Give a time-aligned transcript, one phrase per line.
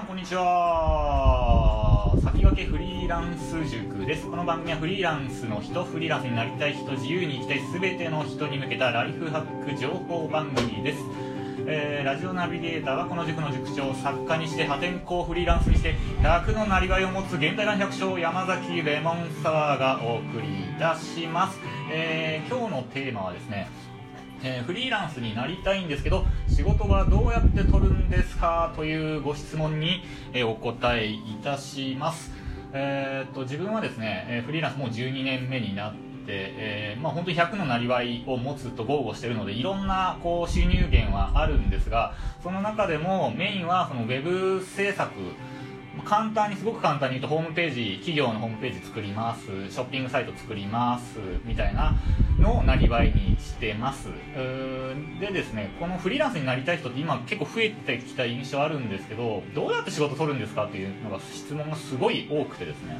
[0.00, 2.16] さんこんにちは。
[2.24, 4.24] 先駆けフリーランス塾です。
[4.30, 11.00] この番組はフリーランスの人フリーランスになりたい人自由に生きたい全ての人に向けたライフハック情報番組です。
[11.66, 21.58] えー、ラジオナビゲーターはこの塾の塾長作家にして破天荒フリーランスにして100のなりわいを持つ現代版百姓山崎レモンサワーがお送りいたします、
[21.92, 23.68] えー、今日のテーマはですね
[24.42, 28.72] えー、フリーランスになりたいんですけど仕事はどうやって取るんですか？
[28.76, 32.30] というご質問に、えー、お答えいたします、
[32.72, 45.10] えー、っと自分はですね、えフリーランスもう12年目になってえまあ、本当に100のなりわいを持つと豪語してるのでいろんなこう収入源はあるんですがその中でもメインはそのウェブ制作
[46.04, 49.46] 簡単にすごく簡単に言うとホームページ企業のホームページ作ります。
[49.46, 51.18] ショッピングサイト作ります。
[51.44, 51.94] みたいな
[52.38, 54.08] のをなりわいにしてます。
[55.20, 62.98] でですねこのフリーランスになりたい人って今結構増えてきた印象あるんですけどどうやって仕事取るんですかっていうのが質問がすごい多くてですね。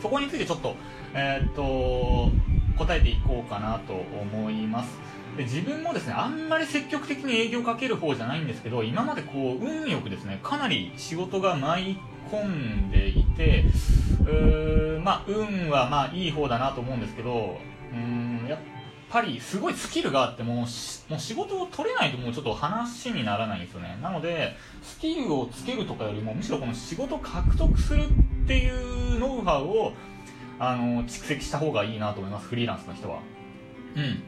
[0.00, 0.76] そこについてちょっと,、
[1.14, 2.30] えー、っと
[2.76, 4.98] 答えていこうかなと思います。
[5.36, 11.98] で自分もですねあんまり積極的に営業かける方じゃないんですけど今までこう運よくですねかなり仕事が舞い
[12.30, 13.64] 込んでいて
[14.20, 17.56] うーまあ運はまあいい方だなと思うんですけど
[17.92, 18.58] うんやっ
[19.08, 23.98] ぱりすごいスキルがあってももう仕事を取れないともうちょっと話にならないんですよね。
[24.02, 29.92] なのでスキルをつけるとかよりもむしろこの仕事を獲得するっていうノウハウを
[30.58, 33.18] あの蓄積した方がいいなと思いますフリーランスの人は。
[33.96, 34.22] うん。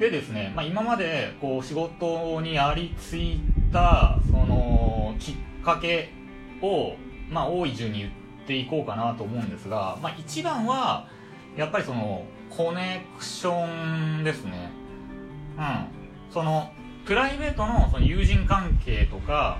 [0.00, 3.38] でですね、まあ、今までこう仕事にありつい
[3.70, 6.08] たそのきっかけ
[6.62, 6.94] を、
[7.30, 8.10] まあ、多い順に言っ
[8.46, 11.06] ていこうかなと思うんですが、まあ、一番は
[11.54, 14.72] やっぱりそのコネクションですね。
[15.58, 16.32] うん。
[16.32, 16.72] その
[17.04, 19.58] プライベートのその友人関係とか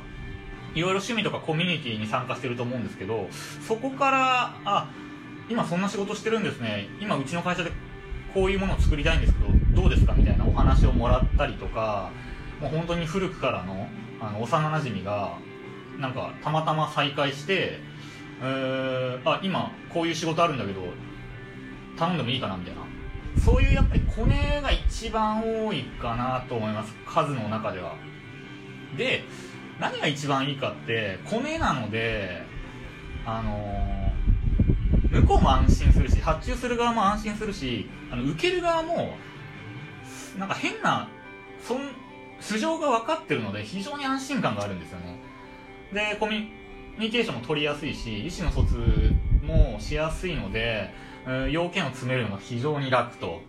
[0.75, 3.27] いろいろ趣味とかコミュニティに参加してると思うんですけど
[3.67, 4.91] そこからあ
[5.51, 6.89] 今そんな仕事してるんですね。
[6.99, 7.71] 今うちの会社で
[8.33, 12.11] こういうものを作りたいんですけどどうですかみたいなお話をもらったりとか
[12.61, 13.89] もう本当に古くからの
[14.21, 15.39] あの幼なじみが
[15.99, 17.79] なんかたまたま再会して、
[18.43, 20.83] えー、あ今こういう仕事あるんだけど
[21.99, 22.83] 頼んでもいいかなみたいな。
[23.43, 26.93] そういうやっぱりコネが一番多いかなと思います。
[27.07, 27.95] 数の中では。
[28.99, 29.25] で
[29.79, 32.43] 何が一番いいかってコネなので
[33.25, 34.01] あのー
[35.11, 39.17] 向こうも安心するし発注する側も安心するしあの受ける側も
[40.39, 41.09] なんか変な
[41.63, 41.81] そん
[42.41, 45.21] 素性が分かってるので非常に安心感があるんですよね。
[45.93, 48.77] でコミュニケーションも取りやすいし意思の疎通
[49.45, 50.91] もしやすいので、
[51.51, 53.41] 要件を詰めるのが非常に楽と。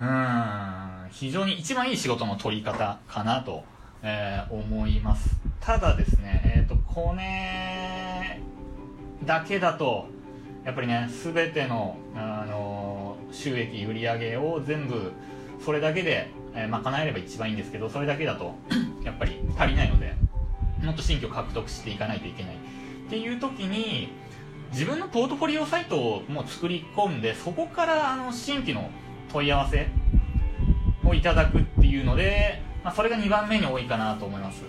[0.00, 3.62] うん非常に一番いい仕事の取り方かなと、
[4.02, 5.36] えー、思います。
[5.60, 8.40] ただですねえっ、ー、とコネ
[9.24, 10.06] だけだと
[10.64, 15.12] やっぱりね全ての、あの収益売り上げを全部
[15.64, 18.54] それだけで、えー、賄えれば一番いいんですけどそれだけだと
[19.04, 20.14] やっぱり足りないので
[20.82, 22.54] もっと新規を獲得していかないといけない。
[22.54, 22.58] っ
[23.08, 24.08] ていう時に
[24.72, 28.90] 自分のポートフォリオサイトをもう作り込んでそこからあの新規の
[29.30, 29.88] 問い合わせ
[31.04, 34.62] をいただくっていうので、まあ、それが2番目に多いかなと思います。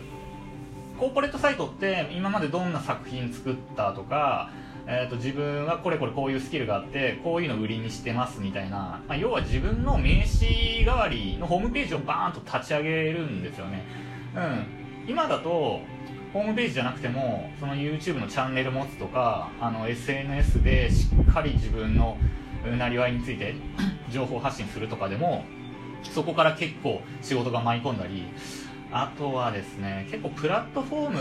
[0.99, 4.51] コーポレートサイトって今までどんな作品作ったとか
[4.85, 13.85] えーと、自分はこれこれこういうスキルがあってこういうの売りにしてますみたいな、まあ、要は自分の名刺代わりのホームページをバーンと立ち上げるんですよね、
[14.35, 15.79] うん、今だと
[16.33, 22.17] ホームページじゃなくてもその YouTube のチャンネル持つとかあの SNS でしっかり自分の
[22.77, 23.55] なりわいについて
[24.11, 25.45] 情報発信するとかでも
[26.03, 28.25] そこから結構仕事が舞い込んだり
[28.91, 31.19] あとはですね結構プラットフォーム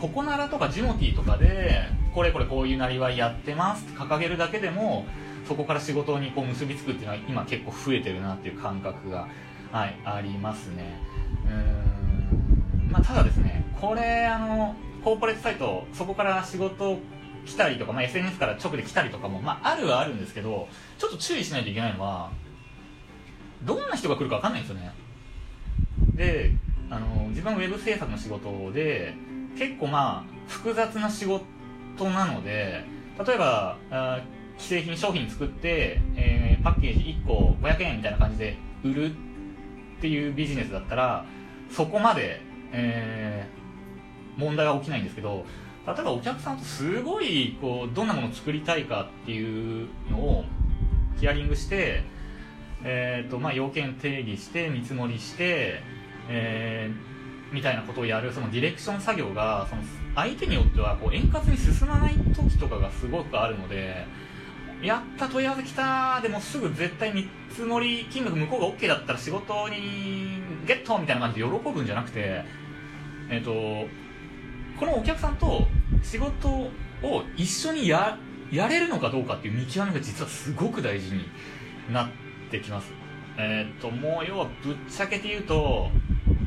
[0.00, 1.82] ココナラとかジモティーとかで
[2.14, 3.84] これこれこういうなりわいやってます。
[3.84, 5.06] って掲げるだけでも
[5.46, 9.28] そこから仕事にこう結びつくっていうのは今結構増えてるなっていう感覚が、
[9.72, 11.00] はい、ありますね。
[11.46, 14.74] うん、まあ、ただですねこれあの
[15.04, 16.98] コーポレートサイトそこから仕事
[17.46, 20.68] 来たりとか、まあ、SNS から直で来たりとかも、まあ、あるはあるんですけど
[20.98, 22.30] ちょっと注意しないといけないのは
[23.62, 24.92] どんな人が来るか分かんないんですよね。
[26.14, 26.50] で
[26.90, 29.14] あの自分はウェブ制作の仕事で
[29.58, 31.44] 結構まあ複雑な仕事
[32.10, 32.84] なので
[33.24, 33.78] 例えば
[34.58, 41.24] 既製品商品作って、えー、パッケージ1個500円みたいな感じで売るっていうビジネスだったら
[41.70, 42.40] そこまで、
[42.72, 45.44] えー、問題は起きないんですけど
[45.86, 50.44] 例えばお客さんとすごいこうどんなものを作りたいかっていうのを
[51.18, 52.02] ヒアリングして、
[52.84, 55.80] えーとまあ、要件定義して見積もりして
[56.28, 59.82] えー、みたいなことをやるそのディレクション作業がその
[60.14, 64.06] 相手によってはこう円滑に進まない時とかがすごくあるので
[64.82, 72.44] やった問い合わせ来たでもすぐ絶対見積もり金額向こうが OK だったら仕事にゲットみたいな感じで喜ぶんじゃなくて
[73.30, 73.50] えっ、と
[74.78, 75.66] このお客さんと
[76.02, 76.70] 仕事を
[77.36, 78.18] 一緒にや
[78.52, 81.24] やれるのかどうかっていう見極めが実はすごく大事に
[81.92, 82.08] なっ
[82.50, 82.92] てきます。
[83.38, 85.90] えっ、ともう要はぶっちゃけて言うと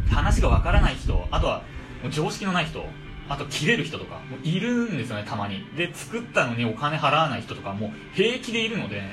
[0.09, 1.63] 話がわからない人あとは
[2.03, 2.83] もう常識のない人
[3.29, 5.63] あと切れる人とかもいるんですよねたまに。
[5.77, 9.03] で作ったのにお金払わない人とかも平気でいるので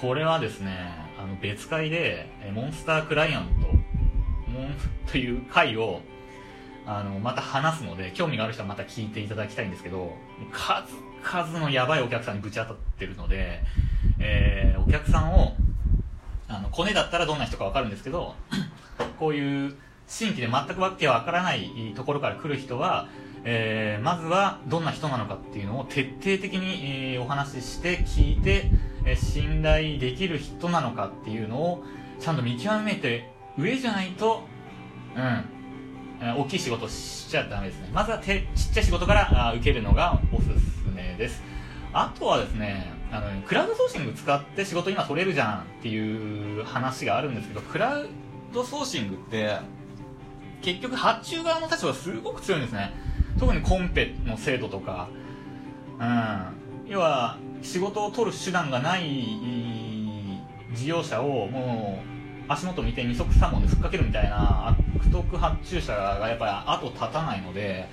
[0.00, 3.66] これはですねあの別会でモンスタークライアント
[4.50, 4.74] モン
[5.10, 6.00] という回を
[6.86, 10.14] あのまた話すので興味がある人はまた聞いていただきたいんですけど
[11.22, 13.62] 数々のやばいお客さんにぶち当たってるので、
[14.18, 15.54] えー、お客さんを
[16.48, 18.34] あのコネだったらどんな人か分かるんですけど
[19.18, 19.76] こういう
[20.06, 23.08] 新規で全くわけわからないところから来る人は、
[23.44, 28.70] えー、まずはどんな人なのかっていうのを徹底的に、えー、お話しして聞いて、
[29.06, 31.84] えー、信頼できる人なのかっていうのを
[32.18, 34.42] ちゃんと見極めて上じゃないと、
[35.16, 37.88] うん、大きい仕事しちゃダメですね。
[37.92, 40.52] まずはちっちゃい仕事からあ受けるのがおすす
[40.94, 41.42] めです。
[41.92, 48.08] あとはですね、あの、クラウドソーシング使って仕事今取れるじゃんっていう話があるんですけど、クラウ
[48.52, 49.58] ドソーシングって、
[50.62, 52.92] 結局発注側の立場がすごく強いんですね。
[53.38, 55.08] 特にコンペの制度とか、
[55.98, 56.90] うん。
[56.90, 60.40] 要は、仕事を取る手段がない
[60.74, 62.02] 事業者をも
[62.48, 67.88] う足元見て二足三本でふっかけるみたいな悪徳発注者がやっぱり後立たないので、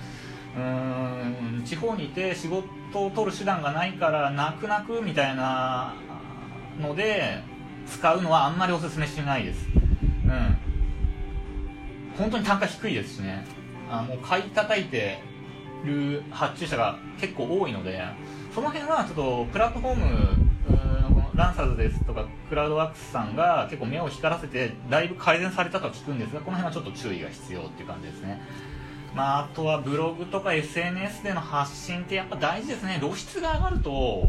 [0.56, 2.64] うん地方にいて仕事
[3.06, 5.94] を取る手段がないから泣く泣くみたいな
[6.80, 7.42] ので
[7.86, 9.66] 使うのはあんまりおすすめしないです。
[12.18, 13.44] 本当に単価低いですしね。
[13.90, 15.18] あもう買い叩いて
[15.84, 18.02] る発注者が結構多いので
[18.54, 20.48] その辺はちょっとプラットフォーム
[21.38, 28.42] ランサーズですとかクラウドワークスさんが結構目を光らせてだいぶ改善されたと聞くんですがこの辺はちょっと注意が必要っていう感じですね。
[29.14, 32.98] まあ、あとはブログとか SNS での発信ってやっぱ大事ですね。
[33.00, 34.28] 露出が上がると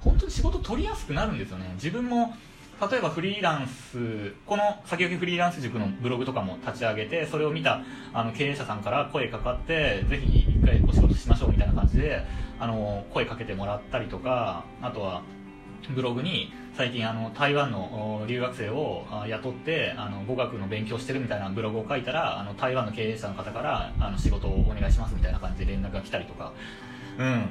[0.00, 1.70] 本当に仕事取りやすくなるんですよね。
[1.74, 2.34] 自分も
[2.78, 7.82] 例えばフリーランスこの先行きフリーランス塾のブログとかも立ち上げてそれを見た
[8.12, 12.22] あの経営者さんから声かかってぜひ一回お仕事しましょうみたいな感じで
[12.58, 15.22] あの声かけてもらったりとかあとは
[15.94, 26.52] ブログに最近あの台湾の留学生を雇ってあの語学の勉強してるみたいなブログを書いたらあの台湾の経営者の方からあの仕事をお願いしますみたいな感じで連絡が来たりとか。
[27.18, 27.48] うん。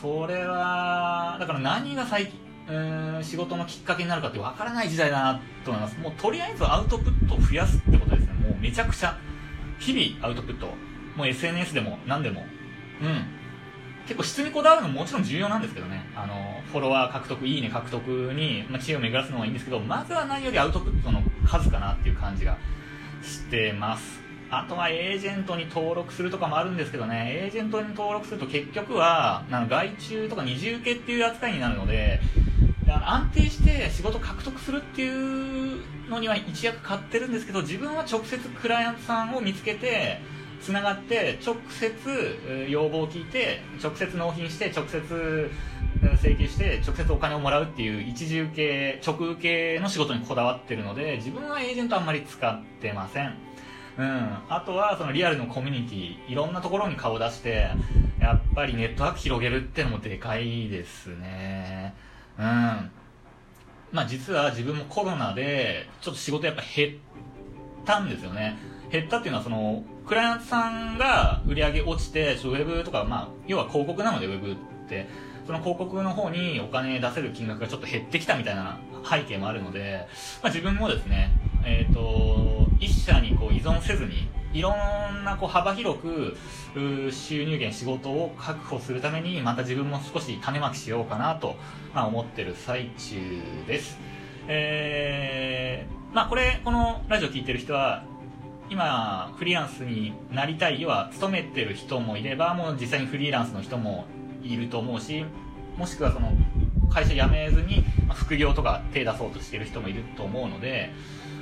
[0.00, 5.98] それはだから何が最近うん仕事のきっかけになるかってわからない時代だなと思います。
[5.98, 8.32] もうとりあえずアウトプットを増やすってことですね。
[8.32, 9.18] もうめちゃくちゃ
[9.78, 10.68] 日々アウトプット。
[11.16, 12.44] もう SNS でも何でも。
[13.02, 13.26] うん。
[14.06, 16.04] 結構質にこだわるのももちろん重要なんですけどね。
[16.16, 22.56] あのフォロワー獲得いいね獲得に、まあ、知恵を巡らすのはいいんですけどまずは何よりアウトプットの数かなっていう感じが
[23.22, 24.23] してます。
[24.60, 32.20] あとはエージェントに登録するとかもあるんですけどね、エージェントに登録すると結局は、なんか外注とか二重受けっていう扱いになるので、
[32.86, 40.20] 安定して仕事獲得するっていうのには一役買ってるんですけど自分は直接クライアントさんを見つけて
[40.60, 45.50] つながって直接要望を聞いて直接納品して直接
[46.22, 49.42] 請求して直接お金をもらうっていう一時受け直受
[49.76, 53.53] けの仕事にこだわってるので自分はエージェントあんまり使ってません。
[53.96, 57.68] うん、あとはそのリアルのコミュニティいろんなところに顔出して
[58.20, 61.94] やっぱりネットワーク広げるってのもでかいですね。
[62.38, 62.44] うん。
[63.92, 68.56] まあ実は自分もコロナでちょっと仕事やっぱ減ったんですよね。
[68.90, 74.56] 減ったっていうのはそのクライアントさんが売り上げ落ちてウェブとかまあ要は広告なのでウェブっ
[74.88, 75.34] て。
[75.46, 80.06] その広告の方にお金出せる金額がちょっと減ってきたみたいな背景もあるので、
[80.42, 81.30] まあ、自分もですね、
[81.64, 82.63] えっ、ー、と、
[83.04, 86.36] 社にこう依存せずに、いろんなこう幅広く
[87.12, 91.56] 収入源、仕事を確保するために、また自分も少し種まきしようかなと、
[91.94, 93.16] まあ、思ってる最中
[93.66, 93.98] です。
[94.48, 98.04] えー、まあこれ、このラジオ聞いてる人は、
[98.70, 104.06] 今、フリーランスになりたい、要は勤めてる人もいれば、もう実際にフリーランスの人も
[104.42, 105.24] いると思うし、
[105.76, 106.32] もしくはその、
[106.90, 107.84] 会社辞めずに、
[108.14, 110.90] 副業とか手出そうとしてる人もいると思うので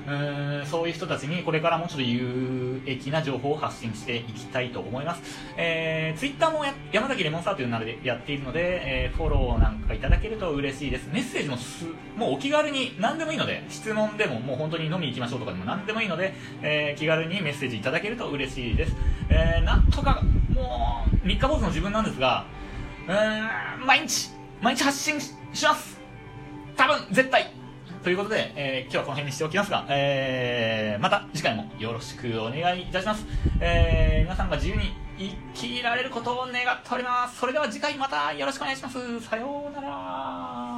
[0.08, 5.22] うんそういう人たちにこれからもうちょっと有益な情報を発信していきたいと思います、
[5.56, 11.08] えー、ツイッターもや山崎レモンサーという名でやっているので、えーフォローなんかいただけると嬉しいです。
[11.12, 11.84] メッセージもす
[12.16, 18.96] もうお気軽に何でもいいので質問でももう本当に飲みに行きましょうとかでも何でもいいので、えー気軽にメッセージいただけると嬉しいです、
[19.28, 20.22] えーなんとか
[20.54, 22.46] もう三日坊主の自分なんですが
[23.06, 24.30] うーん毎日
[24.60, 26.00] 毎日発信します。
[26.76, 27.61] 多分絶対。
[28.02, 33.24] ということで、えー今日はこの辺にしておきますが、えーまた次回もよろしくお願いいたします、
[33.60, 37.38] えー皆さんが自由に生きられることを願っております。
[37.38, 39.20] それでは次回またよろしくお願いします。
[39.20, 40.71] さようなら。